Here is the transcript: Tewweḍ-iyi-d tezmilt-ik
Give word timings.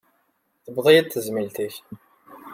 Tewweḍ-iyi-d 0.65 1.07
tezmilt-ik 1.11 1.75